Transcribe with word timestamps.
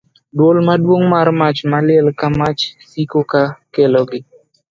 Dwol 0.37 0.57
maduong' 0.67 1.05
mar 1.13 1.27
mach 1.39 1.59
maliel 1.71 2.07
ka 2.19 2.27
mach 2.39 2.61
siko 2.89 3.19
ka 3.31 3.43
kelogi. 3.73 4.19